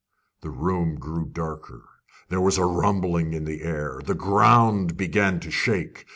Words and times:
The 0.41 0.49
room 0.49 0.95
grew 0.95 1.27
darker. 1.27 1.87
There 2.29 2.41
was 2.41 2.57
a 2.57 2.65
rumbling 2.65 3.33
in 3.33 3.45
the 3.45 3.61
air. 3.61 4.01
The 4.03 4.15
ground 4.15 4.97
began 4.97 5.39
to 5.41 5.51
shake. 5.51 6.07